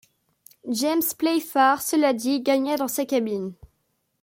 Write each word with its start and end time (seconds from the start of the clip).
James 0.67 1.03
Playfair, 1.15 1.79
cela 1.83 2.13
dit, 2.13 2.41
gagna 2.41 2.87
sa 2.87 3.05
cabine. 3.05 3.53